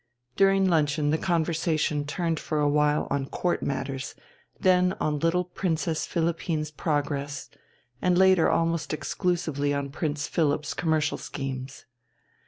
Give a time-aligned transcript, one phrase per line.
[0.35, 4.15] During luncheon the conversation turned for a while on Court matters,
[4.59, 7.51] then on little Princess Philippine's progress,
[8.01, 11.85] and later almost exclusively on Prince Philipp's commercial schemes.